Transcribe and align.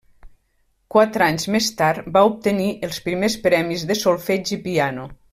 Quatre 0.95 1.25
anys 1.25 1.43
més 1.55 1.67
tard 1.81 2.07
va 2.15 2.23
obtenir 2.31 2.69
els 2.87 2.97
primers 3.09 3.35
premis 3.47 3.83
de 3.91 3.99
solfeig 4.05 4.55
i 4.57 4.61
piano. 4.69 5.05